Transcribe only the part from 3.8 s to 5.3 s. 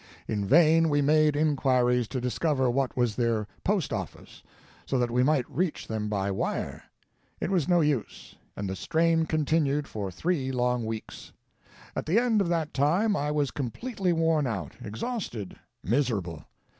Office, so that we